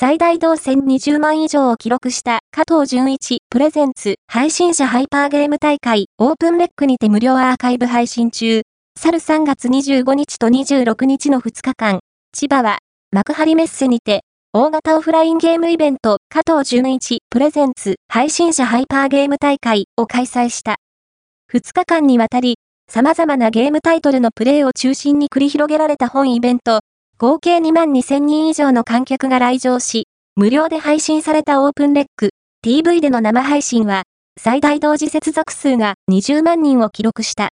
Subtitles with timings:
[0.00, 8.62] 最大動線20万以上を記録した加藤純一プレゼンツ配信者ハイパーゲーム大会オープンレックにて無料アーカイブ配信中。
[8.98, 12.00] 去る3月25日と26日の2日間、
[12.32, 12.78] 千葉は
[13.12, 14.22] 幕張メッセにて
[14.54, 20.76] 大型オフラインゲームイベント加藤純一プレゼンツ配信者ハイパーゲーム大会を開催した。
[21.52, 22.54] 2日間にわたり、
[22.90, 26.80] 様々なゲームタイトルのプレイを中心に繰り広げられた本イベント、
[27.20, 32.30] 合計2万2000人以上の観客が来場し、無料で配信されたオープンレック、
[32.62, 34.04] TV での生配信は、
[34.40, 37.48] 最大同時接続数が20万人を記録した。